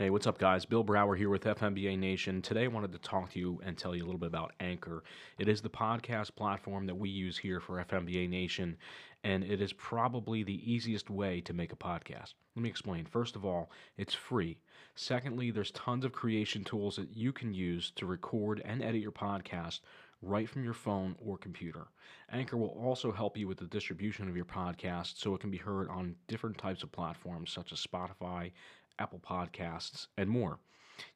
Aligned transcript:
Hey, 0.00 0.08
what's 0.08 0.26
up, 0.26 0.38
guys? 0.38 0.64
Bill 0.64 0.82
Brower 0.82 1.14
here 1.14 1.28
with 1.28 1.44
FMBA 1.44 1.98
Nation. 1.98 2.40
Today, 2.40 2.64
I 2.64 2.68
wanted 2.68 2.90
to 2.92 2.98
talk 3.00 3.32
to 3.32 3.38
you 3.38 3.60
and 3.62 3.76
tell 3.76 3.94
you 3.94 4.02
a 4.02 4.06
little 4.06 4.18
bit 4.18 4.28
about 4.28 4.54
Anchor. 4.58 5.04
It 5.38 5.46
is 5.46 5.60
the 5.60 5.68
podcast 5.68 6.34
platform 6.34 6.86
that 6.86 6.94
we 6.94 7.10
use 7.10 7.36
here 7.36 7.60
for 7.60 7.84
FMBA 7.84 8.26
Nation, 8.30 8.78
and 9.24 9.44
it 9.44 9.60
is 9.60 9.74
probably 9.74 10.42
the 10.42 10.72
easiest 10.72 11.10
way 11.10 11.42
to 11.42 11.52
make 11.52 11.74
a 11.74 11.76
podcast. 11.76 12.32
Let 12.56 12.62
me 12.62 12.70
explain. 12.70 13.04
First 13.04 13.36
of 13.36 13.44
all, 13.44 13.70
it's 13.98 14.14
free. 14.14 14.56
Secondly, 14.94 15.50
there's 15.50 15.70
tons 15.72 16.06
of 16.06 16.12
creation 16.12 16.64
tools 16.64 16.96
that 16.96 17.14
you 17.14 17.30
can 17.30 17.52
use 17.52 17.90
to 17.96 18.06
record 18.06 18.62
and 18.64 18.82
edit 18.82 19.02
your 19.02 19.12
podcast 19.12 19.80
right 20.22 20.48
from 20.48 20.64
your 20.64 20.74
phone 20.74 21.16
or 21.18 21.38
computer. 21.38 21.88
Anchor 22.32 22.56
will 22.56 22.68
also 22.68 23.10
help 23.10 23.36
you 23.36 23.48
with 23.48 23.58
the 23.58 23.64
distribution 23.66 24.28
of 24.28 24.36
your 24.36 24.44
podcast 24.44 25.18
so 25.18 25.34
it 25.34 25.40
can 25.40 25.50
be 25.50 25.56
heard 25.56 25.88
on 25.88 26.14
different 26.28 26.58
types 26.58 26.82
of 26.82 26.92
platforms 26.92 27.50
such 27.50 27.72
as 27.72 27.84
Spotify, 27.84 28.52
Apple 29.00 29.18
Podcasts, 29.18 30.06
and 30.16 30.30
more. 30.30 30.60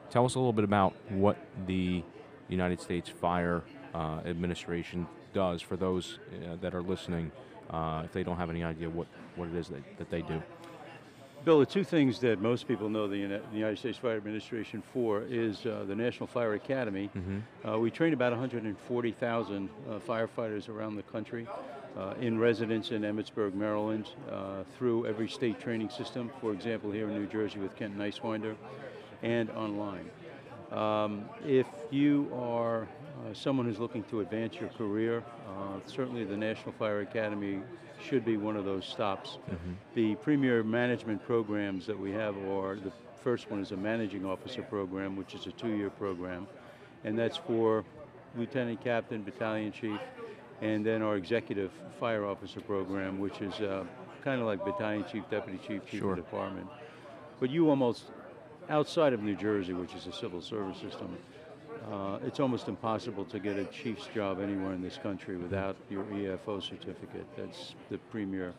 tell 0.09 0.25
us 0.25 0.35
a 0.35 0.39
little 0.39 0.53
bit 0.53 0.63
about 0.63 0.93
what 1.09 1.37
the 1.67 2.03
United 2.49 2.79
States 2.81 3.09
Fire 3.09 3.63
uh, 3.93 4.21
Administration 4.25 5.07
does 5.33 5.61
for 5.61 5.75
those 5.75 6.19
uh, 6.33 6.55
that 6.61 6.73
are 6.73 6.81
listening 6.81 7.31
uh, 7.69 8.03
if 8.05 8.13
they 8.13 8.23
don't 8.23 8.37
have 8.37 8.49
any 8.49 8.63
idea 8.63 8.89
what, 8.89 9.07
what 9.35 9.49
it 9.49 9.55
is 9.55 9.67
that, 9.69 9.83
that 9.97 10.09
they 10.09 10.21
do. 10.21 10.41
Bill, 11.43 11.59
the 11.59 11.65
two 11.65 11.83
things 11.83 12.19
that 12.21 12.41
most 12.41 12.67
people 12.67 12.89
know 12.89 13.07
the, 13.07 13.23
the 13.27 13.57
United 13.57 13.77
States 13.77 13.99
Fire 13.99 14.17
Administration 14.17 14.81
for 14.81 15.21
is 15.29 15.63
uh, 15.65 15.85
the 15.87 15.95
National 15.95 16.25
Fire 16.25 16.55
Academy. 16.55 17.11
Uh, 17.67 17.77
we 17.77 17.91
train 17.91 18.13
about 18.13 18.31
140,000 18.31 19.69
uh, 19.69 19.99
firefighters 19.99 20.69
around 20.69 20.95
the 20.95 21.03
country 21.03 21.47
uh, 21.97 22.13
in 22.19 22.37
residence 22.39 22.91
in 22.91 23.01
Emmitsburg, 23.03 23.53
Maryland, 23.53 24.09
uh, 24.31 24.63
through 24.77 25.05
every 25.05 25.27
state 25.29 25.59
training 25.59 25.89
system. 25.89 26.31
For 26.41 26.51
example, 26.51 26.91
here 26.91 27.07
in 27.09 27.15
New 27.15 27.27
Jersey 27.27 27.59
with 27.59 27.75
Kent 27.75 27.97
Nicewinder, 27.97 28.55
and 29.23 29.49
online. 29.51 30.09
Um, 30.71 31.25
if 31.45 31.67
you 31.91 32.29
are 32.33 32.83
uh, 32.83 33.33
someone 33.33 33.65
who's 33.65 33.79
looking 33.79 34.03
to 34.05 34.19
advance 34.19 34.55
your 34.55 34.69
career, 34.69 35.23
uh, 35.47 35.79
certainly 35.85 36.23
the 36.25 36.35
National 36.37 36.73
Fire 36.73 37.01
Academy 37.01 37.61
should 38.03 38.25
be 38.25 38.37
one 38.37 38.57
of 38.57 38.65
those 38.65 38.85
stops. 38.85 39.37
The 39.95 40.15
premier 40.15 40.63
management 40.63 41.25
programs 41.25 41.85
that 41.87 41.97
we 41.97 42.11
have 42.11 42.35
are 42.49 42.75
the 42.75 42.91
first 43.23 43.49
one 43.49 43.61
is 43.61 43.71
a 43.71 43.77
managing 43.77 44.25
officer 44.25 44.61
program, 44.61 45.15
which 45.15 45.33
is 45.33 45.47
a 45.47 45.51
two-year 45.51 45.89
program, 45.91 46.45
and 47.03 47.17
that's 47.17 47.37
for 47.37 47.85
lieutenant 48.37 48.83
captain, 48.83 49.23
battalion 49.23 49.71
chief, 49.71 49.99
and 50.65 50.83
then 50.85 51.01
our 51.03 51.15
executive 51.15 51.71
fire 51.99 52.25
officer 52.25 52.59
program, 52.61 53.19
which 53.19 53.39
is 53.41 53.53
uh, 53.61 53.83
kind 54.23 54.41
of 54.41 54.47
like 54.47 54.63
battalion 54.65 55.05
chief, 55.11 55.23
deputy 55.29 55.59
chief, 55.67 55.85
chief 55.85 55.99
Sure. 55.99 56.11
of 56.13 56.17
department. 56.17 56.67
But 57.39 57.49
you 57.51 57.69
almost 57.69 58.05
outside 58.69 59.13
of 59.13 59.21
New 59.21 59.35
Jersey, 59.35 59.73
which 59.73 59.93
is 59.93 60.07
a 60.07 60.11
civil 60.11 60.41
service 60.41 60.77
system, 60.79 61.15
uh, 61.91 62.17
it's 62.25 62.39
almost 62.39 62.67
impossible 62.67 63.25
to 63.25 63.37
get 63.37 63.57
a 63.57 63.65
chief's 63.65 64.07
job 64.07 64.39
anywhere 64.41 64.73
in 64.73 64.81
this 64.81 64.97
country 64.97 65.37
without 65.37 65.75
your 65.89 66.03
EFO 66.05 66.59
certificate. 66.61 67.27
That's 67.37 67.75
the 67.91 67.99
premier. 68.09 68.53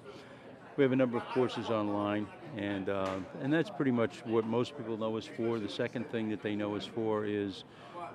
We 0.76 0.84
have 0.84 0.92
a 0.92 0.96
number 0.96 1.16
of 1.16 1.24
courses 1.30 1.70
online, 1.70 2.26
and 2.56 2.88
uh, 2.88 3.16
and 3.42 3.50
that's 3.52 3.70
pretty 3.70 3.90
much 3.90 4.24
what 4.26 4.44
most 4.46 4.76
people 4.76 4.96
know 4.98 5.16
us 5.16 5.26
for. 5.36 5.58
The 5.58 5.70
second 5.70 6.08
thing 6.12 6.28
that 6.28 6.42
they 6.42 6.54
know 6.54 6.76
us 6.76 6.86
for 6.86 7.24
is 7.24 7.64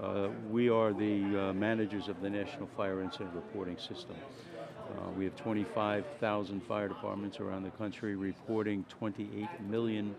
uh, 0.01 0.29
we 0.49 0.69
are 0.69 0.93
the 0.93 1.49
uh, 1.49 1.53
managers 1.53 2.07
of 2.07 2.21
the 2.21 2.29
National 2.29 2.67
Fire 2.75 3.01
Incident 3.01 3.31
Reporting 3.35 3.77
System. 3.77 4.15
Uh, 4.57 5.09
we 5.17 5.23
have 5.25 5.35
25,000 5.37 6.61
fire 6.63 6.87
departments 6.87 7.39
around 7.39 7.63
the 7.63 7.69
country 7.71 8.15
reporting 8.15 8.83
28 8.89 9.47
million 9.69 10.15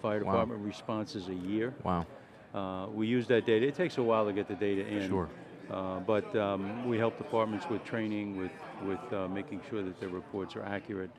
fire 0.00 0.22
Wow. 0.22 0.32
department 0.32 0.60
responses 0.64 1.28
a 1.28 1.34
year. 1.34 1.74
Wow. 1.82 2.06
Uh, 2.54 2.86
we 2.92 3.06
use 3.06 3.26
that 3.28 3.46
data. 3.46 3.66
It 3.66 3.74
takes 3.74 3.98
a 3.98 4.02
while 4.02 4.26
to 4.26 4.32
get 4.32 4.46
the 4.46 4.54
data 4.54 4.86
in. 4.86 5.08
Sure. 5.08 5.28
Uh, 5.70 5.98
but 6.00 6.36
um, 6.36 6.86
we 6.86 6.98
help 6.98 7.16
departments 7.16 7.66
with 7.70 7.82
training, 7.84 8.36
with, 8.36 8.52
with 8.84 9.12
uh, 9.12 9.26
making 9.28 9.62
sure 9.70 9.82
that 9.82 9.98
their 9.98 10.10
reports 10.10 10.54
are 10.54 10.62
accurate. 10.62 11.10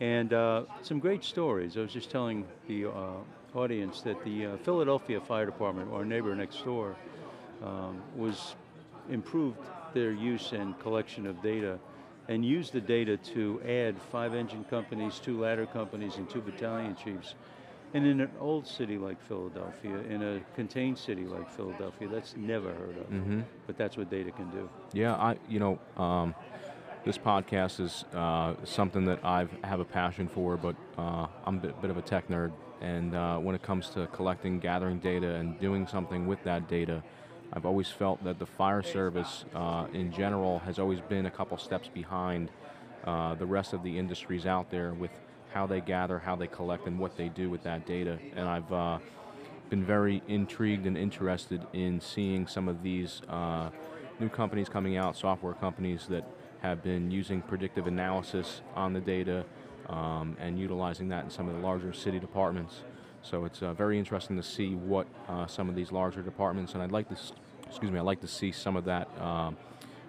And 0.00 0.32
uh, 0.32 0.62
some 0.82 1.00
great 1.00 1.24
stories. 1.24 1.76
I 1.76 1.80
was 1.80 1.92
just 1.92 2.10
telling 2.10 2.46
the 2.68 2.86
uh, 2.86 2.90
audience 3.54 4.00
that 4.02 4.22
the 4.24 4.46
uh, 4.46 4.56
Philadelphia 4.58 5.20
Fire 5.20 5.44
Department, 5.44 5.92
our 5.92 6.04
neighbor 6.04 6.34
next 6.34 6.64
door, 6.64 6.96
um, 7.62 8.02
was 8.16 8.54
improved 9.10 9.58
their 9.94 10.12
use 10.12 10.52
and 10.52 10.78
collection 10.78 11.26
of 11.26 11.42
data 11.42 11.78
and 12.28 12.44
used 12.44 12.72
the 12.72 12.80
data 12.80 13.16
to 13.16 13.60
add 13.66 14.00
five 14.00 14.34
engine 14.34 14.64
companies, 14.64 15.18
two 15.18 15.40
ladder 15.40 15.66
companies, 15.66 16.16
and 16.16 16.28
two 16.30 16.40
battalion 16.40 16.96
chiefs. 16.96 17.34
And 17.94 18.06
in 18.06 18.20
an 18.20 18.30
old 18.40 18.66
city 18.66 18.96
like 18.96 19.20
Philadelphia, 19.20 19.98
in 20.08 20.22
a 20.22 20.40
contained 20.54 20.96
city 20.96 21.24
like 21.24 21.50
Philadelphia, 21.50 22.08
that's 22.08 22.34
never 22.36 22.72
heard 22.72 22.96
of. 22.96 23.10
Mm-hmm. 23.10 23.40
But 23.66 23.76
that's 23.76 23.96
what 23.96 24.08
data 24.08 24.30
can 24.30 24.50
do. 24.50 24.68
Yeah, 24.94 25.14
I 25.14 25.36
you 25.48 25.58
know 25.58 25.78
um, 25.98 26.34
this 27.04 27.18
podcast 27.18 27.80
is 27.80 28.04
uh, 28.14 28.54
something 28.64 29.04
that 29.04 29.22
I 29.22 29.46
have 29.64 29.80
a 29.80 29.84
passion 29.84 30.26
for, 30.26 30.56
but 30.56 30.74
uh, 30.96 31.26
I'm 31.44 31.58
a 31.58 31.60
bit, 31.60 31.82
bit 31.82 31.90
of 31.90 31.98
a 31.98 32.02
tech 32.02 32.28
nerd, 32.28 32.52
and 32.80 33.14
uh, 33.14 33.36
when 33.38 33.54
it 33.54 33.62
comes 33.62 33.90
to 33.90 34.06
collecting, 34.06 34.58
gathering 34.58 34.98
data, 34.98 35.34
and 35.34 35.60
doing 35.60 35.86
something 35.86 36.26
with 36.26 36.42
that 36.44 36.68
data, 36.68 37.02
I've 37.52 37.66
always 37.66 37.88
felt 37.88 38.24
that 38.24 38.38
the 38.38 38.46
fire 38.46 38.82
service 38.82 39.44
uh, 39.54 39.86
in 39.92 40.10
general 40.10 40.60
has 40.60 40.78
always 40.78 41.00
been 41.00 41.26
a 41.26 41.30
couple 41.30 41.58
steps 41.58 41.88
behind 41.92 42.50
uh, 43.04 43.34
the 43.34 43.44
rest 43.44 43.74
of 43.74 43.82
the 43.82 43.98
industries 43.98 44.46
out 44.46 44.70
there 44.70 44.94
with 44.94 45.10
how 45.52 45.66
they 45.66 45.80
gather, 45.80 46.18
how 46.18 46.34
they 46.34 46.46
collect, 46.46 46.86
and 46.86 46.98
what 46.98 47.16
they 47.16 47.28
do 47.28 47.50
with 47.50 47.62
that 47.64 47.84
data. 47.86 48.18
And 48.34 48.48
I've 48.48 48.72
uh, 48.72 48.98
been 49.68 49.84
very 49.84 50.22
intrigued 50.28 50.86
and 50.86 50.96
interested 50.96 51.66
in 51.74 52.00
seeing 52.00 52.46
some 52.46 52.68
of 52.68 52.82
these 52.82 53.20
uh, 53.28 53.68
new 54.18 54.30
companies 54.30 54.70
coming 54.70 54.96
out, 54.96 55.14
software 55.14 55.54
companies 55.54 56.06
that 56.08 56.24
have 56.62 56.82
been 56.82 57.10
using 57.10 57.42
predictive 57.42 57.86
analysis 57.86 58.62
on 58.74 58.94
the 58.94 59.00
data 59.00 59.44
um, 59.88 60.36
and 60.40 60.58
utilizing 60.58 61.08
that 61.08 61.24
in 61.24 61.30
some 61.30 61.48
of 61.48 61.54
the 61.54 61.60
larger 61.60 61.92
city 61.92 62.18
departments. 62.18 62.82
So 63.22 63.44
it's 63.44 63.62
uh, 63.62 63.72
very 63.72 63.98
interesting 63.98 64.36
to 64.36 64.42
see 64.42 64.74
what 64.74 65.06
uh, 65.28 65.46
some 65.46 65.68
of 65.68 65.74
these 65.74 65.92
larger 65.92 66.22
departments, 66.22 66.74
and 66.74 66.82
I'd 66.82 66.92
like 66.92 67.08
to, 67.08 67.16
excuse 67.72 67.90
me, 67.90 67.98
I'd 67.98 68.02
like 68.02 68.20
to 68.20 68.28
see 68.28 68.52
some 68.52 68.76
of 68.76 68.84
that 68.84 69.08
um, 69.18 69.56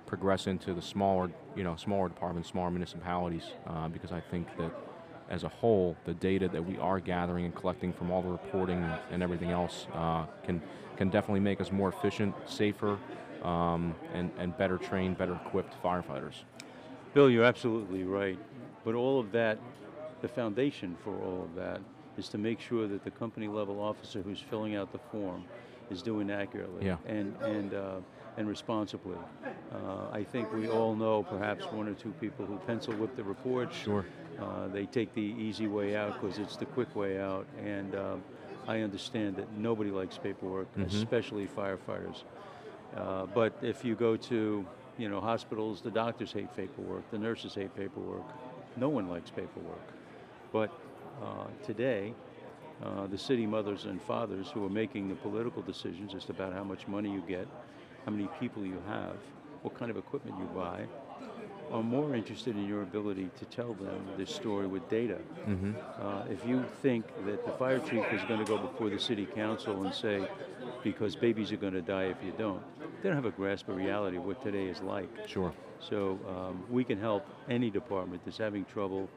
progress 0.06 0.48
into 0.48 0.74
the 0.74 0.82
smaller, 0.82 1.32
you 1.56 1.64
know, 1.64 1.78
smaller 1.78 2.10
departments, 2.10 2.50
smaller 2.50 2.70
municipalities, 2.70 3.44
uh, 3.68 3.88
because 3.88 4.12
I 4.12 4.20
think 4.20 4.48
that 4.58 4.70
as 5.30 5.46
a 5.46 5.48
whole, 5.48 5.96
the 6.04 6.14
data 6.14 6.50
that 6.50 6.64
we 6.64 6.78
are 6.78 7.00
gathering 7.00 7.46
and 7.46 7.56
collecting 7.56 7.94
from 7.94 8.12
all 8.12 8.22
the 8.22 8.28
reporting 8.28 8.84
and 9.12 9.24
everything 9.24 9.52
else 9.52 9.88
uh, 9.94 10.26
can 10.44 10.62
can 10.98 11.10
definitely 11.10 11.40
make 11.40 11.62
us 11.62 11.72
more 11.72 11.88
efficient, 11.88 12.36
safer, 12.46 13.00
um, 13.44 13.96
and 14.14 14.30
and 14.38 14.58
better 14.58 14.78
trained, 14.78 15.18
better 15.18 15.40
equipped 15.46 15.82
firefighters. 15.82 16.44
Bill, 17.14 17.30
you're 17.30 17.46
absolutely 17.46 18.04
right. 18.04 18.38
But 18.84 18.94
all 18.94 19.22
of 19.22 19.32
that, 19.32 19.58
the 20.22 20.28
foundation 20.28 20.98
for 21.02 21.16
all 21.16 21.44
of 21.44 21.56
that 21.56 21.80
is 22.18 22.28
to 22.30 22.38
make 22.38 22.60
sure 22.60 22.88
that 22.90 23.06
the 23.06 23.12
company 23.12 23.48
level 23.48 23.80
officer 23.80 24.22
who's 24.22 24.42
filling 24.42 24.76
out 24.76 24.92
the 24.92 25.00
form 25.12 25.46
is 25.94 26.02
doing 26.02 26.30
accurately. 26.30 26.86
Yeah. 26.86 26.98
And, 27.06 27.36
and 27.42 27.74
uh, 27.74 28.00
and 28.38 28.48
responsibly. 28.48 29.18
Uh, 29.72 30.10
I 30.12 30.24
think 30.24 30.52
we 30.54 30.68
all 30.68 30.96
know 30.96 31.24
perhaps 31.24 31.66
one 31.66 31.88
or 31.88 31.94
two 31.94 32.14
people 32.20 32.46
who 32.46 32.58
pencil 32.66 32.94
whip 32.96 33.16
the 33.16 33.24
reports. 33.24 33.76
Sure. 33.76 34.06
Uh, 34.40 34.68
they 34.68 34.86
take 34.86 35.14
the 35.14 35.22
easy 35.22 35.68
way 35.68 35.96
out 35.96 36.20
because 36.20 36.40
it's 36.40 36.58
the 36.58 36.66
quick 36.66 36.96
way 36.96 37.20
out, 37.20 37.46
and 37.64 37.96
um, 37.96 38.24
I 38.68 38.82
understand 38.82 39.36
that 39.36 39.56
nobody 39.58 39.92
likes 39.92 40.18
paperwork, 40.18 40.68
especially 40.88 41.48
firefighters. 41.48 42.24
Uh, 42.96 43.26
but 43.28 43.54
if 43.62 43.86
you 43.86 43.96
go 43.96 44.16
to, 44.18 44.66
you 44.98 45.10
know, 45.10 45.22
hospitals, 45.22 45.82
the 45.82 45.92
doctors 45.92 46.32
hate 46.32 46.56
paperwork, 46.56 47.10
the 47.12 47.18
nurses 47.18 47.54
hate 47.54 47.76
paperwork. 47.76 48.24
No 48.78 48.90
one 48.90 49.08
likes 49.08 49.30
paperwork. 49.30 49.88
But 50.52 50.72
uh, 51.22 51.46
today, 51.66 52.14
uh, 52.84 53.08
the 53.08 53.18
city 53.18 53.46
mothers 53.46 53.86
and 53.86 54.02
fathers 54.02 54.48
who 54.54 54.66
are 54.66 54.70
making 54.70 55.10
the 55.10 55.16
political 55.16 55.62
decisions 55.62 56.12
just 56.12 56.30
about 56.30 56.54
how 56.54 56.64
much 56.64 56.88
money 56.88 57.12
you 57.12 57.24
get, 57.28 57.48
how 58.06 58.12
many 58.12 58.28
people 58.40 58.66
you 58.66 58.82
have, 58.88 59.16
what 59.62 59.74
kind 59.74 59.90
of 59.90 59.98
equipment 59.98 60.38
you 60.38 60.46
buy, 60.54 60.86
are 61.72 61.82
more 61.82 62.14
interested 62.14 62.56
in 62.56 62.68
your 62.68 62.84
ability 62.84 63.30
to 63.40 63.46
tell 63.46 63.74
them 63.74 64.06
this 64.18 64.30
story 64.30 64.68
with 64.68 64.88
data. 64.90 65.18
Uh, 66.00 66.24
if 66.30 66.46
you 66.46 66.64
think 66.82 67.06
that 67.26 67.46
the 67.46 67.52
fire 67.54 67.80
chief 67.80 68.04
is 68.12 68.22
going 68.28 68.40
to 68.40 68.46
go 68.46 68.58
before 68.58 68.90
the 68.90 69.00
city 69.00 69.26
council 69.26 69.84
and 69.84 69.94
say, 69.94 70.28
because 70.84 71.16
babies 71.16 71.52
are 71.52 71.58
going 71.58 71.74
to 71.74 71.82
die 71.82 72.04
if 72.04 72.18
you 72.24 72.34
don't, 72.38 72.62
they 73.02 73.10
don't 73.10 73.16
have 73.16 73.26
a 73.26 73.32
grasp 73.32 73.70
of 73.70 73.78
reality 73.78 74.18
of 74.18 74.26
what 74.26 74.44
today 74.44 74.66
is 74.66 74.82
like. 74.82 75.10
Sure. 75.26 75.54
So 75.80 76.20
um, 76.28 76.64
we 76.70 76.84
can 76.84 77.00
help 77.00 77.26
any 77.50 77.70
department 77.70 78.22
that's 78.26 78.38
having 78.38 78.66
trouble, 78.66 79.10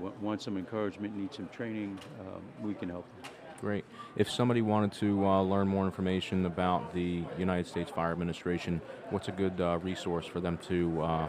wa- 0.00 0.12
wants 0.20 0.44
some 0.44 0.56
encouragement, 0.56 1.16
need 1.16 1.32
some 1.32 1.48
training, 1.48 1.98
um, 2.20 2.42
we 2.62 2.74
can 2.74 2.88
help 2.88 3.06
them. 3.22 3.32
Great. 3.60 3.84
If 4.16 4.30
somebody 4.30 4.62
wanted 4.62 4.92
to 5.00 5.26
uh, 5.26 5.42
learn 5.42 5.68
more 5.68 5.86
information 5.86 6.44
about 6.44 6.92
the 6.92 7.22
United 7.38 7.66
States 7.66 7.90
Fire 7.90 8.12
Administration, 8.12 8.80
what's 9.10 9.28
a 9.28 9.32
good 9.32 9.60
uh, 9.60 9.78
resource 9.82 10.26
for 10.26 10.40
them 10.40 10.58
to, 10.68 11.02
uh, 11.02 11.28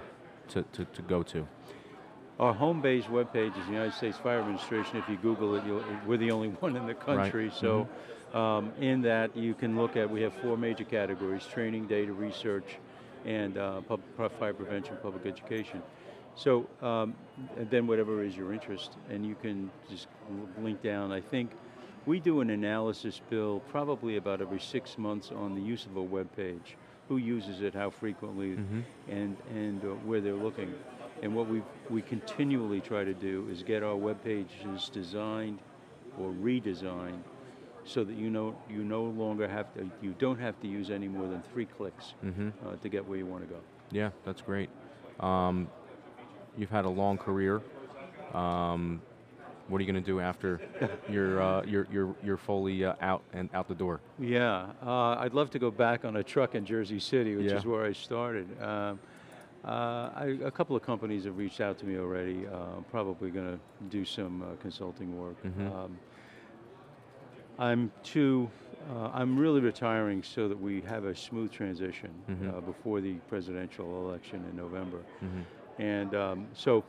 to, 0.49 0.63
to, 0.73 0.85
to 0.85 1.01
go 1.03 1.23
to? 1.23 1.47
Our 2.39 2.53
home-based 2.53 3.07
webpage 3.07 3.57
is 3.57 3.65
the 3.65 3.71
United 3.71 3.93
States 3.93 4.17
Fire 4.17 4.39
Administration. 4.39 4.97
If 4.97 5.07
you 5.07 5.15
Google 5.15 5.55
it, 5.55 5.63
you'll, 5.65 5.83
we're 6.05 6.17
the 6.17 6.31
only 6.31 6.49
one 6.59 6.75
in 6.75 6.85
the 6.85 6.93
country. 6.93 7.45
Right. 7.45 7.53
So 7.53 7.87
um, 8.33 8.73
in 8.81 9.01
that, 9.03 9.37
you 9.37 9.53
can 9.53 9.77
look 9.77 9.95
at, 9.95 10.09
we 10.09 10.21
have 10.23 10.33
four 10.41 10.57
major 10.57 10.83
categories, 10.83 11.45
training, 11.45 11.87
data, 11.87 12.11
research, 12.11 12.77
and 13.23 13.57
uh, 13.57 13.81
pub- 13.81 14.01
fire 14.37 14.53
prevention, 14.53 14.97
public 15.01 15.25
education. 15.25 15.81
So 16.35 16.67
um, 16.81 17.15
and 17.57 17.69
then 17.69 17.87
whatever 17.87 18.23
is 18.23 18.35
your 18.35 18.53
interest, 18.53 18.91
and 19.09 19.25
you 19.25 19.35
can 19.41 19.71
just 19.89 20.07
link 20.61 20.81
down. 20.81 21.11
I 21.11 21.21
think 21.21 21.51
we 22.05 22.19
do 22.19 22.41
an 22.41 22.49
analysis, 22.49 23.21
Bill, 23.29 23.61
probably 23.69 24.17
about 24.17 24.41
every 24.41 24.59
six 24.59 24.97
months 24.97 25.31
on 25.31 25.55
the 25.55 25.61
use 25.61 25.85
of 25.85 25.95
a 25.95 26.01
web 26.03 26.33
page. 26.35 26.77
Who 27.07 27.17
uses 27.17 27.61
it, 27.61 27.75
how 27.75 27.91
frequently, 27.91 28.57
and, 29.07 29.37
and 29.51 29.83
uh, 29.83 29.89
where 30.07 30.21
they're 30.21 30.33
looking. 30.33 30.73
And 31.21 31.35
what 31.35 31.47
we, 31.47 31.61
we 31.89 32.01
continually 32.01 32.81
try 32.81 33.03
to 33.03 33.13
do 33.13 33.47
is 33.51 33.61
get 33.61 33.83
our 33.83 33.95
web 33.95 34.23
pages 34.23 34.89
designed 34.91 35.59
or 36.19 36.31
redesigned 36.31 37.21
so 37.83 38.03
that 38.03 38.15
you 38.15 38.31
know 38.31 38.55
you 38.67 38.83
no 38.83 39.03
longer 39.03 39.47
have 39.47 39.71
to, 39.75 39.87
you 40.01 40.15
don't 40.17 40.39
have 40.39 40.59
to 40.61 40.67
use 40.67 40.89
any 40.89 41.07
more 41.07 41.27
than 41.27 41.43
three 41.53 41.65
clicks 41.65 42.15
uh, 42.65 42.75
to 42.77 42.89
get 42.89 43.07
where 43.07 43.19
you 43.19 43.25
want 43.27 43.47
to 43.47 43.53
go. 43.53 43.59
Yeah, 43.91 44.09
that's 44.25 44.41
great. 44.41 44.69
Um, 45.19 45.69
you've 46.57 46.69
had 46.69 46.85
a 46.85 46.89
long 46.89 47.17
career. 47.17 47.61
Um, 48.33 49.01
what 49.67 49.79
are 49.79 49.83
you 49.83 49.91
going 49.91 50.03
to 50.03 50.11
do 50.11 50.19
after 50.19 50.61
you're, 51.09 51.41
uh, 51.41 51.63
you're, 51.65 51.87
you're, 51.91 52.15
you're 52.23 52.37
fully 52.37 52.85
uh, 52.85 52.93
out 53.01 53.23
and 53.33 53.49
out 53.53 53.67
the 53.67 53.75
door? 53.75 53.99
Yeah, 54.19 54.67
uh, 54.85 55.15
I'd 55.19 55.33
love 55.33 55.49
to 55.51 55.59
go 55.59 55.71
back 55.71 56.05
on 56.05 56.17
a 56.17 56.23
truck 56.23 56.53
in 56.55 56.65
Jersey 56.65 56.99
City, 56.99 57.35
which 57.35 57.47
Yeah. 57.47 57.57
is 57.57 57.65
where 57.65 57.83
I 57.83 57.93
started. 57.93 58.47
Um, 58.61 58.99
uh, 59.63 60.11
I, 60.15 60.37
a 60.43 60.51
couple 60.51 60.75
of 60.75 60.83
companies 60.83 61.25
have 61.25 61.37
reached 61.39 61.59
out 61.59 61.79
to 61.79 61.85
me 61.87 61.97
already. 61.97 62.45
Uh, 62.45 62.81
probably 62.91 63.31
going 63.31 63.57
to 63.57 63.59
do 63.89 64.05
some 64.05 64.43
uh, 64.43 64.45
consulting 64.61 65.17
work. 65.19 65.37
Um, 65.59 65.97
I'm 67.57 67.91
too. 68.03 68.49
Uh, 68.93 69.09
I'm 69.13 69.35
really 69.39 69.61
retiring 69.61 70.21
so 70.21 70.47
that 70.47 70.59
we 70.59 70.81
have 70.81 71.05
a 71.05 71.15
smooth 71.15 71.51
transition 71.51 72.11
uh, 72.47 72.61
before 72.61 73.01
the 73.01 73.13
presidential 73.29 74.07
election 74.07 74.45
in 74.51 74.55
November. 74.55 74.99
And 75.79 76.15
um, 76.15 76.47
so 76.53 76.83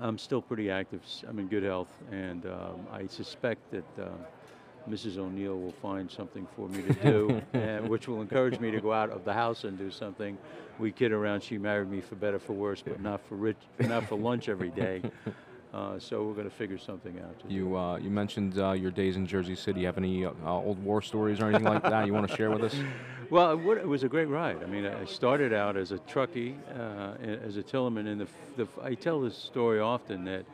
I'm 0.00 0.18
still 0.18 0.42
pretty 0.42 0.70
active. 0.70 1.02
I'm 1.28 1.38
in 1.38 1.48
good 1.48 1.62
health, 1.62 1.88
and 2.10 2.46
um, 2.46 2.86
I 2.92 3.06
suspect 3.06 3.70
that 3.70 3.84
um, 4.02 4.18
Mrs. 4.88 5.16
Onieal 5.16 5.60
will 5.60 5.74
find 5.80 6.10
something 6.10 6.46
for 6.56 6.68
me 6.68 6.82
to 6.82 6.92
do, 6.94 7.42
and, 7.52 7.88
which 7.88 8.08
will 8.08 8.20
encourage 8.20 8.58
me 8.60 8.70
to 8.70 8.80
go 8.80 8.92
out 8.92 9.10
of 9.10 9.24
the 9.24 9.32
house 9.32 9.64
and 9.64 9.78
do 9.78 9.90
something. 9.90 10.36
We 10.78 10.90
kid 10.90 11.12
around. 11.12 11.42
She 11.42 11.58
married 11.58 11.90
me 11.90 12.00
for 12.00 12.16
better, 12.16 12.38
for 12.38 12.52
worse, 12.52 12.82
but 12.84 13.00
not 13.00 13.20
for 13.28 13.36
rich, 13.36 13.58
not 13.78 14.08
for 14.08 14.16
lunch 14.16 14.48
every 14.48 14.70
day. 14.70 15.02
Uh, 15.74 15.98
so 15.98 16.22
we're 16.22 16.34
going 16.34 16.48
to 16.48 16.54
figure 16.54 16.78
something 16.78 17.18
out. 17.18 17.34
You, 17.48 17.76
uh, 17.76 17.96
you 17.96 18.08
mentioned 18.08 18.60
uh, 18.60 18.72
your 18.72 18.92
days 18.92 19.16
in 19.16 19.26
Jersey 19.26 19.56
City. 19.56 19.80
You 19.80 19.86
have 19.86 19.98
any 19.98 20.24
uh, 20.24 20.30
old 20.46 20.80
war 20.84 21.02
stories 21.02 21.40
or 21.40 21.46
anything 21.46 21.64
like 21.64 21.82
that 21.82 22.06
you 22.06 22.14
want 22.14 22.28
to 22.28 22.36
share 22.36 22.50
with 22.50 22.62
us? 22.62 22.74
Well, 23.30 23.52
it, 23.52 23.88
was 23.88 24.02
a 24.02 24.08
great 24.08 24.28
ride. 24.28 24.62
I 24.62 24.66
mean, 24.66 24.84
I 24.84 25.06
started 25.06 25.54
out 25.54 25.78
as 25.78 25.92
a 25.92 25.98
truckie, 25.98 26.56
uh, 26.78 27.14
as 27.46 27.56
a 27.56 27.62
Tillerman, 27.62 28.06
and 28.06 28.20
the, 28.20 28.26
the, 28.56 28.68
I 28.82 28.92
tell 28.94 29.18
this 29.22 29.34
story 29.34 29.80
often 29.80 30.26
that 30.26 30.44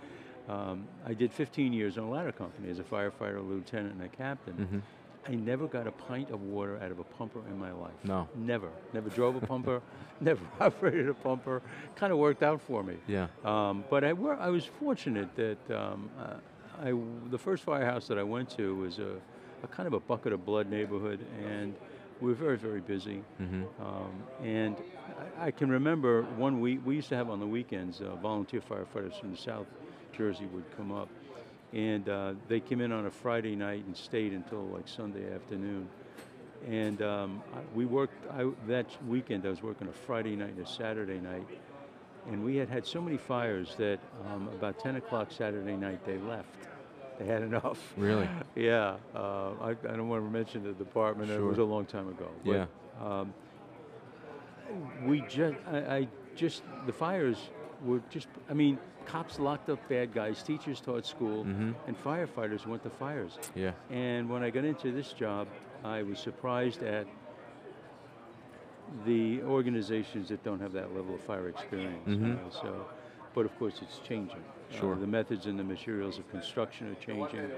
um, 0.48 0.84
I 1.04 1.12
did 1.12 1.32
15 1.32 1.72
years 1.72 1.96
in 1.96 2.04
a 2.04 2.08
ladder 2.08 2.30
company 2.30 2.70
as 2.70 2.78
a 2.78 2.84
firefighter, 2.84 3.38
a 3.38 3.40
lieutenant, 3.40 3.96
and 3.96 4.04
a 4.04 4.08
captain. 4.08 4.54
Mm-hmm. 4.54 4.78
I 5.26 5.34
never 5.34 5.66
got 5.66 5.86
a 5.86 5.92
pint 5.92 6.30
of 6.30 6.42
water 6.42 6.78
out 6.82 6.90
of 6.90 6.98
a 6.98 7.04
pumper 7.04 7.40
in 7.48 7.58
my 7.58 7.72
life. 7.72 7.92
No. 8.04 8.26
Never. 8.34 8.68
Never 8.92 9.10
drove 9.10 9.36
a 9.36 9.46
pumper, 9.46 9.82
never 10.20 10.44
operated 10.60 11.08
a 11.08 11.14
pumper. 11.14 11.62
Kind 11.94 12.12
of 12.12 12.18
worked 12.18 12.42
out 12.42 12.60
for 12.60 12.82
me. 12.82 12.96
Yeah. 13.06 13.28
Um, 13.44 13.84
but 13.90 14.02
I, 14.04 14.12
wor- 14.12 14.38
I 14.40 14.48
was 14.48 14.64
fortunate 14.64 15.34
that 15.36 15.70
um, 15.70 16.10
uh, 16.18 16.34
I, 16.82 16.94
the 17.30 17.38
first 17.38 17.62
firehouse 17.64 18.06
that 18.08 18.18
I 18.18 18.22
went 18.22 18.48
to 18.56 18.74
was 18.76 18.98
a, 18.98 19.16
a 19.62 19.68
kind 19.68 19.86
of 19.86 19.92
a 19.92 20.00
bucket 20.00 20.32
of 20.32 20.44
blood 20.46 20.70
neighborhood, 20.70 21.20
and 21.46 21.74
we 22.20 22.28
were 22.28 22.34
very, 22.34 22.56
very 22.56 22.80
busy. 22.80 23.22
Mm-hmm. 23.40 23.64
Um, 23.82 24.22
and 24.42 24.76
I, 25.38 25.46
I 25.46 25.50
can 25.50 25.70
remember 25.70 26.22
one 26.36 26.60
week, 26.60 26.80
we 26.84 26.96
used 26.96 27.10
to 27.10 27.16
have 27.16 27.28
on 27.28 27.40
the 27.40 27.46
weekends, 27.46 28.00
uh, 28.00 28.14
volunteer 28.16 28.60
firefighters 28.60 29.18
from 29.20 29.36
South 29.36 29.66
Jersey 30.16 30.46
would 30.46 30.64
come 30.76 30.92
up. 30.92 31.08
And 31.72 32.08
uh, 32.08 32.34
they 32.48 32.60
came 32.60 32.80
in 32.80 32.90
on 32.92 33.06
a 33.06 33.10
Friday 33.10 33.54
night 33.54 33.84
and 33.86 33.96
stayed 33.96 34.32
until 34.32 34.64
like 34.66 34.88
Sunday 34.88 35.32
afternoon. 35.32 35.88
And 36.68 37.00
um, 37.00 37.42
we 37.74 37.86
worked, 37.86 38.26
I, 38.32 38.50
that 38.66 38.86
weekend 39.06 39.46
I 39.46 39.50
was 39.50 39.62
working 39.62 39.88
a 39.88 39.92
Friday 39.92 40.36
night 40.36 40.50
and 40.50 40.66
a 40.66 40.68
Saturday 40.68 41.18
night. 41.20 41.46
And 42.30 42.44
we 42.44 42.56
had 42.56 42.68
had 42.68 42.86
so 42.86 43.00
many 43.00 43.16
fires 43.16 43.74
that 43.78 43.98
um, 44.26 44.48
about 44.48 44.78
10 44.78 44.96
o'clock 44.96 45.30
Saturday 45.30 45.76
night 45.76 46.04
they 46.04 46.18
left. 46.18 46.48
They 47.18 47.26
had 47.26 47.42
enough. 47.42 47.92
Really? 47.96 48.28
Yeah. 48.56 48.96
Uh, 49.14 49.52
I, 49.60 49.70
I 49.70 49.74
don't 49.96 50.08
want 50.08 50.24
to 50.24 50.30
mention 50.30 50.64
the 50.64 50.72
department. 50.72 51.30
It 51.30 51.40
was 51.40 51.58
a 51.58 51.64
long 51.64 51.86
time 51.86 52.08
ago. 52.08 52.28
Yeah. 52.44 52.66
Um, 53.00 53.32
we 55.04 55.22
just, 55.22 55.56
I, 55.70 55.78
I 55.78 56.08
just, 56.36 56.62
the 56.86 56.92
fires 56.92 57.38
were 57.84 58.00
just, 58.10 58.28
I 58.48 58.54
mean, 58.54 58.78
cops 59.06 59.38
locked 59.38 59.68
up 59.70 59.86
bad 59.88 60.12
guys, 60.12 60.42
teachers 60.42 60.80
taught 60.80 61.06
school, 61.06 61.44
Mhm. 61.44 61.74
and 61.86 61.96
firefighters 62.04 62.66
went 62.66 62.82
to 62.82 62.90
fires. 62.90 63.38
Yeah. 63.54 63.72
And 63.90 64.28
when 64.28 64.42
I 64.42 64.50
got 64.50 64.64
into 64.64 64.92
this 64.92 65.12
job, 65.12 65.48
I 65.84 66.02
was 66.02 66.18
surprised 66.18 66.82
at 66.82 67.06
the 69.06 69.42
organizations 69.42 70.28
that 70.28 70.42
don't 70.42 70.60
have 70.60 70.72
that 70.72 70.94
level 70.94 71.14
of 71.14 71.20
fire 71.20 71.48
experience. 71.48 72.06
Mhm. 72.08 72.44
Uh, 72.46 72.50
so, 72.50 72.86
but 73.34 73.46
of 73.46 73.56
course, 73.58 73.80
it's 73.82 73.98
changing. 74.00 74.42
Sure. 74.70 74.94
Uh, 74.94 74.98
the 74.98 75.06
methods 75.06 75.46
and 75.46 75.58
the 75.58 75.64
materials 75.64 76.18
of 76.18 76.28
construction 76.30 76.90
are 76.90 76.94
changing. 76.96 77.50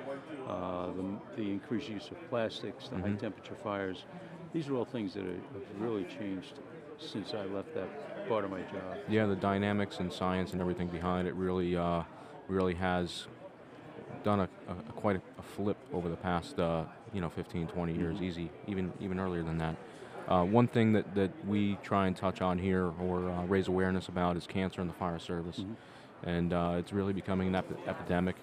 Uh, 0.46 0.88
the, 0.92 1.42
the 1.42 1.50
increased 1.50 1.88
use 1.88 2.10
of 2.10 2.28
plastics, 2.28 2.88
the 2.88 2.98
high 2.98 3.14
temperature 3.14 3.54
fires. 3.54 4.04
These 4.52 4.68
are 4.68 4.76
all 4.76 4.84
things 4.84 5.14
that 5.14 5.24
are, 5.24 5.28
have 5.54 5.80
really 5.80 6.04
changed 6.04 6.60
since 6.98 7.32
I 7.34 7.44
left 7.46 7.74
that 7.74 7.88
part 8.32 8.44
of 8.46 8.50
my 8.50 8.62
job. 8.62 8.96
Yeah, 9.10 9.26
the 9.26 9.36
dynamics 9.36 9.98
and 9.98 10.10
science 10.10 10.52
and 10.52 10.60
everything 10.60 10.88
behind 10.88 11.28
it 11.28 11.34
really, 11.34 11.76
uh, 11.76 12.02
really 12.48 12.74
has 12.74 13.26
done 14.24 14.40
a, 14.40 14.48
a, 14.68 14.92
quite 14.92 15.16
a, 15.16 15.20
a 15.38 15.42
flip 15.42 15.76
over 15.92 16.08
the 16.08 16.16
past, 16.16 16.58
uh, 16.58 16.84
you 17.12 17.20
know, 17.20 17.28
15, 17.28 17.66
20 17.66 17.92
years, 17.92 18.22
easy, 18.22 18.50
even 18.66 18.90
even 19.00 19.20
earlier 19.20 19.42
than 19.42 19.58
that. 19.58 19.76
Uh, 20.28 20.44
one 20.44 20.66
thing 20.66 20.92
that, 20.92 21.14
that 21.14 21.30
we 21.46 21.76
try 21.82 22.06
and 22.06 22.16
touch 22.16 22.40
on 22.40 22.58
here 22.58 22.90
or 23.02 23.28
uh, 23.28 23.44
raise 23.44 23.68
awareness 23.68 24.08
about 24.08 24.36
is 24.36 24.46
cancer 24.46 24.80
in 24.80 24.86
the 24.86 24.94
fire 24.94 25.18
service. 25.18 25.60
And 26.24 26.52
uh, 26.52 26.76
it's 26.78 26.92
really 26.92 27.12
becoming 27.12 27.48
an 27.48 27.56
epi- 27.56 27.74
epidemic. 27.88 28.36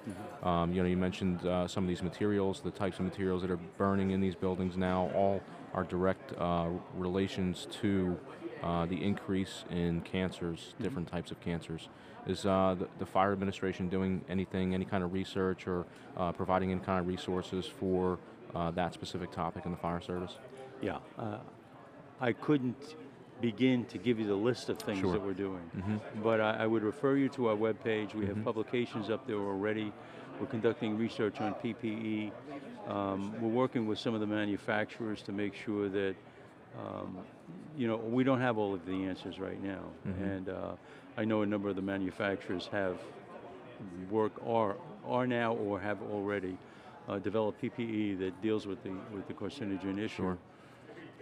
Um, 0.43 0.73
you 0.73 0.83
know, 0.83 0.89
you 0.89 0.97
mentioned 0.97 1.45
uh, 1.47 1.65
some 1.65 1.85
of 1.85 1.87
these 1.87 2.03
materials, 2.03 2.59
the 2.59 2.71
types 2.71 2.99
of 2.99 3.05
materials 3.05 3.41
that 3.41 3.49
are 3.49 3.59
burning 3.77 4.11
in 4.11 4.19
these 4.19 4.35
buildings 4.35 4.75
now, 4.75 5.09
all 5.15 5.41
are 5.73 5.83
direct 5.83 6.33
uh, 6.37 6.69
relations 6.95 7.67
to 7.81 8.17
uh, 8.63 8.85
the 8.85 9.01
increase 9.03 9.63
in 9.69 10.01
cancers, 10.01 10.73
different 10.81 11.07
types 11.07 11.31
of 11.31 11.39
cancers. 11.39 11.87
Is 12.27 12.45
uh, 12.45 12.75
the, 12.77 12.87
the 12.99 13.05
fire 13.05 13.31
administration 13.31 13.87
doing 13.89 14.23
anything, 14.29 14.73
any 14.73 14.85
kind 14.85 15.03
of 15.03 15.13
research 15.13 15.67
or 15.67 15.85
uh, 16.17 16.31
providing 16.31 16.71
any 16.71 16.81
kind 16.81 16.99
of 16.99 17.07
resources 17.07 17.65
for 17.65 18.19
uh, 18.53 18.71
that 18.71 18.93
specific 18.93 19.31
topic 19.31 19.65
in 19.65 19.71
the 19.71 19.77
fire 19.77 20.01
service? 20.01 20.37
Yeah. 20.81 20.97
Uh, 21.17 21.37
I 22.19 22.33
couldn't 22.33 22.95
begin 23.41 23.85
to 23.85 23.97
give 23.97 24.19
you 24.19 24.27
the 24.27 24.35
list 24.35 24.69
of 24.69 24.77
things 24.79 24.99
Sure. 24.99 25.11
that 25.13 25.21
we're 25.21 25.33
doing. 25.33 25.61
Mhm. 25.77 25.99
But 26.23 26.41
I, 26.41 26.63
I 26.63 26.67
would 26.67 26.83
refer 26.83 27.15
you 27.15 27.29
to 27.29 27.47
our 27.49 27.55
webpage. 27.55 28.13
We 28.13 28.25
have 28.25 28.43
publications 28.43 29.09
up 29.09 29.25
there 29.27 29.37
already. 29.37 29.91
We're 30.39 30.47
conducting 30.47 30.97
research 30.97 31.39
on 31.41 31.53
PPE. 31.55 32.31
Um, 32.87 33.33
we're 33.41 33.49
working 33.49 33.87
with 33.87 33.99
some 33.99 34.13
of 34.13 34.19
the 34.19 34.27
manufacturers 34.27 35.21
to 35.23 35.31
make 35.31 35.53
sure 35.53 35.89
that, 35.89 36.15
um, 36.77 37.17
you 37.77 37.87
know, 37.87 37.97
we 37.97 38.23
don't 38.23 38.41
have 38.41 38.57
all 38.57 38.73
of 38.73 38.85
the 38.85 39.05
answers 39.05 39.39
right 39.39 39.61
now. 39.61 39.83
And 40.05 40.49
uh, 40.49 40.75
I 41.17 41.25
know 41.25 41.41
a 41.41 41.45
number 41.45 41.69
of 41.69 41.75
the 41.75 41.81
manufacturers 41.81 42.67
have 42.71 42.97
work 44.09 44.33
are 44.45 44.75
are 45.07 45.25
now 45.25 45.53
or 45.55 45.79
have 45.79 46.01
already 46.11 46.57
uh, 47.07 47.17
developed 47.19 47.61
PPE 47.61 48.19
that 48.19 48.41
deals 48.41 48.67
with 48.67 48.81
the 48.83 48.91
with 49.13 49.27
the 49.27 49.33
carcinogen 49.33 49.97
issue. 49.97 50.23
Sure. 50.23 50.37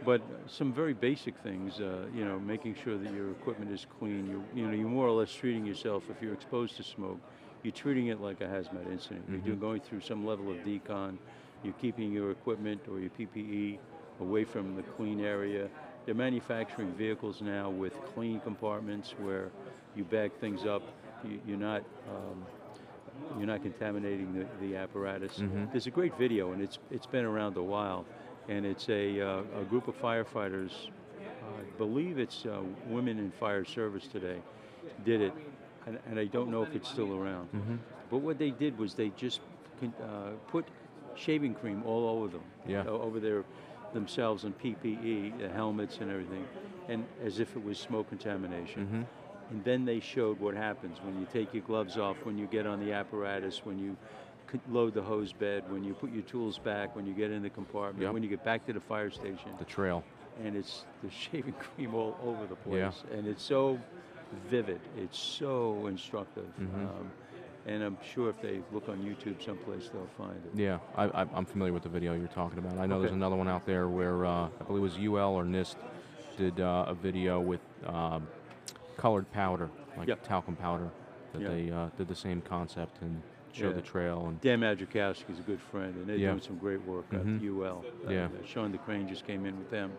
But 0.05 0.21
some 0.47 0.71
very 0.73 0.93
basic 0.93 1.37
things, 1.39 1.79
uh, 1.79 2.05
you 2.15 2.23
know, 2.23 2.39
making 2.39 2.75
sure 2.83 2.97
that 2.97 3.13
your 3.13 3.31
equipment 3.31 3.71
is 3.71 3.85
clean. 3.99 4.27
You, 4.29 4.43
you 4.53 4.67
know, 4.67 4.73
you're 4.73 4.87
more 4.87 5.07
or 5.07 5.11
less 5.11 5.33
treating 5.33 5.65
yourself 5.65 6.03
if 6.09 6.21
you're 6.21 6.33
exposed 6.33 6.77
to 6.77 6.83
smoke. 6.83 7.19
You're 7.63 7.73
treating 7.73 8.07
it 8.07 8.21
like 8.21 8.39
a 8.41 8.45
hazmat 8.45 8.89
incident. 8.91 9.25
You're 9.29 9.39
doing, 9.39 9.59
going 9.59 9.81
through 9.81 10.01
some 10.01 10.25
level 10.25 10.51
of 10.51 10.57
decon. 10.57 11.17
You're 11.63 11.73
keeping 11.81 12.11
your 12.11 12.31
equipment 12.31 12.81
or 12.89 12.99
your 12.99 13.09
PPE 13.09 13.79
away 14.21 14.43
from 14.43 14.75
the 14.75 14.83
clean 14.83 15.19
area. 15.19 15.67
They're 16.05 16.15
manufacturing 16.15 16.91
vehicles 16.93 17.41
now 17.41 17.69
with 17.69 17.93
clean 18.13 18.39
compartments 18.39 19.15
where 19.19 19.49
you 19.95 20.03
bag 20.05 20.31
things 20.39 20.65
up. 20.65 20.83
You, 21.23 21.41
you're 21.47 21.57
not. 21.57 21.83
Um, 22.07 22.45
you're 23.39 23.47
not 23.47 23.63
contaminating 23.63 24.31
the, 24.37 24.45
the 24.61 24.75
apparatus. 24.75 25.37
There's 25.71 25.87
a 25.87 25.91
great 25.91 26.15
video, 26.19 26.51
and 26.51 26.61
it's 26.61 26.77
it's 26.91 27.07
been 27.07 27.25
around 27.25 27.57
a 27.57 27.63
while, 27.63 28.05
and 28.47 28.65
it's 28.65 28.87
a, 28.89 29.21
uh, 29.21 29.41
a 29.59 29.63
group 29.63 29.87
of 29.87 29.99
firefighters. 30.01 30.71
I 31.21 31.77
believe 31.77 32.19
it's 32.19 32.45
uh, 32.45 32.61
women 32.87 33.19
in 33.19 33.31
fire 33.31 33.65
service 33.65 34.07
today 34.07 34.37
did 35.05 35.21
it, 35.21 35.33
and, 35.85 35.97
and 36.09 36.19
I 36.19 36.25
don't 36.25 36.49
know 36.51 36.61
if 36.63 36.75
it's 36.75 36.89
still 36.89 37.15
around. 37.15 37.49
But 38.09 38.17
what 38.19 38.37
they 38.39 38.51
did 38.51 38.77
was 38.77 38.93
they 38.93 39.09
just 39.17 39.41
con- 39.79 39.93
uh, 40.01 40.31
put 40.49 40.65
shaving 41.15 41.55
cream 41.55 41.83
all 41.85 42.07
over 42.09 42.27
them, 42.27 42.43
Yeah. 42.67 42.83
o- 42.87 43.01
over 43.01 43.19
their 43.19 43.43
themselves 43.93 44.43
and 44.43 44.57
PPE, 44.59 45.39
the 45.39 45.49
helmets 45.49 45.97
and 46.01 46.11
everything, 46.11 46.45
and 46.89 47.05
as 47.23 47.39
if 47.39 47.55
it 47.55 47.63
was 47.63 47.77
smoke 47.79 48.09
contamination. 48.09 48.85
Mm-hmm. 48.85 49.01
And 49.51 49.63
then 49.63 49.85
they 49.85 49.99
showed 50.01 50.39
what 50.39 50.55
happens 50.55 50.97
when 51.03 51.17
you 51.19 51.25
take 51.31 51.53
your 51.53 51.63
gloves 51.63 51.97
off, 51.97 52.17
when 52.23 52.37
you 52.37 52.47
get 52.47 52.67
on 52.67 52.79
the 52.85 52.91
apparatus, 52.91 53.61
when 53.63 53.79
you 53.79 53.95
load 54.69 54.93
the 54.93 55.01
hose 55.01 55.33
bed, 55.33 55.63
when 55.71 55.83
you 55.83 55.93
put 55.93 56.11
your 56.11 56.23
tools 56.23 56.57
back, 56.57 56.95
when 56.95 57.05
you 57.05 57.13
get 57.13 57.31
in 57.31 57.41
the 57.43 57.49
compartment, 57.49 58.03
Yep. 58.03 58.13
when 58.13 58.23
you 58.23 58.29
get 58.29 58.43
back 58.43 58.65
to 58.67 58.73
the 58.73 58.79
fire 58.79 59.09
station. 59.11 59.51
The 59.59 59.65
trail. 59.65 60.03
And 60.43 60.55
it's 60.55 60.85
the 61.03 61.09
shaving 61.21 61.53
cream 61.53 61.93
all 61.95 62.17
over 62.23 62.45
the 62.47 62.55
place. 62.55 63.03
Yeah. 63.11 63.17
And 63.17 63.27
it's 63.27 63.43
so 63.43 63.79
vivid. 64.49 64.79
It's 64.97 65.17
so 65.17 65.87
instructive. 65.87 66.45
Mm-hmm. 66.59 66.85
Um, 66.85 67.11
and 67.65 67.83
I'm 67.83 67.97
sure 68.13 68.29
if 68.29 68.41
they 68.41 68.61
look 68.71 68.87
on 68.87 68.99
YouTube 68.99 69.43
someplace, 69.43 69.89
they'll 69.89 70.07
find 70.17 70.37
it. 70.37 70.51
Yeah, 70.57 70.79
I, 70.95 71.05
I, 71.07 71.25
I'm 71.33 71.45
familiar 71.45 71.73
with 71.73 71.83
the 71.83 71.89
video 71.89 72.13
you're 72.13 72.27
talking 72.29 72.59
about. 72.59 72.77
I 72.77 72.85
know 72.85 73.01
there's 73.01 73.11
another 73.11 73.35
one 73.35 73.49
out 73.49 73.65
there 73.65 73.89
where 73.89 74.25
uh, 74.25 74.47
I 74.47 74.63
believe 74.65 74.83
it 74.83 74.85
was 74.85 74.97
UL 74.97 75.33
or 75.35 75.43
NIST 75.43 75.75
did 76.37 76.61
uh, 76.61 76.85
a 76.87 76.93
video 76.93 77.41
with 77.41 77.59
um, 77.85 78.25
colored 78.95 79.29
powder, 79.33 79.69
like 79.97 80.07
Yep. 80.07 80.23
talcum 80.25 80.55
powder, 80.55 80.89
that 81.33 81.41
Yeah. 81.41 81.47
they 81.49 81.71
uh, 81.71 81.87
did 81.97 82.07
the 82.07 82.15
same 82.15 82.41
concept 82.41 83.01
and 83.01 83.21
showed 83.57 83.75
the 83.75 83.81
trail. 83.81 84.25
And 84.27 84.41
Dan 84.41 84.59
Madrzykowski's 84.61 85.39
a 85.39 85.43
good 85.43 85.59
friend, 85.61 85.95
and 85.95 86.07
they're 86.07 86.17
Yeah. 86.17 86.29
doing 86.31 86.41
some 86.41 86.57
great 86.57 86.81
work 86.85 87.09
Mhm. 87.11 87.37
at 87.37 87.41
UL. 87.41 87.85
Uh, 88.07 88.11
Yeah. 88.11 88.27
Sean 88.45 88.71
DeCrane 88.73 89.07
just 89.07 89.25
came 89.25 89.45
in 89.45 89.57
with 89.57 89.69
them, 89.69 89.91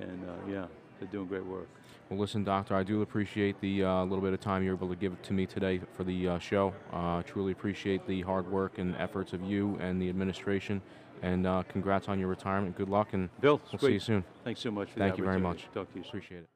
and 0.00 0.28
uh, 0.28 0.32
yeah, 0.50 0.66
they're 0.98 1.08
doing 1.08 1.26
great 1.26 1.44
work. 1.44 1.68
well, 2.10 2.18
listen, 2.18 2.44
Doctor, 2.44 2.74
I 2.74 2.82
do 2.82 3.00
appreciate 3.02 3.60
the 3.60 3.82
uh, 3.84 4.04
little 4.04 4.20
bit 4.22 4.32
of 4.34 4.40
time 4.40 4.62
you're 4.62 4.74
able 4.74 4.88
to 4.90 4.96
give 4.96 5.20
to 5.22 5.32
me 5.32 5.46
today 5.46 5.80
for 5.94 6.04
the 6.04 6.28
uh, 6.28 6.38
show. 6.38 6.74
Uh, 6.92 7.22
truly 7.22 7.52
appreciate 7.52 8.06
the 8.06 8.20
hard 8.22 8.46
work 8.50 8.78
and 8.78 8.94
efforts 8.96 9.32
of 9.32 9.42
you 9.42 9.76
and 9.80 10.00
the 10.00 10.08
administration. 10.08 10.82
And 11.22 11.46
uh, 11.46 11.62
congrats 11.68 12.08
on 12.08 12.18
your 12.18 12.28
retirement. 12.28 12.76
Good 12.76 12.90
luck, 12.90 13.14
and 13.14 13.30
Bill, 13.40 13.60
we'll 13.72 13.78
see 13.78 13.94
you 13.94 14.00
soon. 14.00 14.24
Thanks 14.44 14.60
so 14.60 14.70
much 14.70 14.90
for 14.90 14.98
Thank 14.98 15.14
the 15.14 15.18
you 15.22 15.24
very 15.24 15.40
much. 15.40 15.66
Talk 15.72 15.90
to 15.92 15.98
you 15.98 16.02
soon. 16.02 16.08
Appreciate 16.10 16.42
it. 16.42 16.53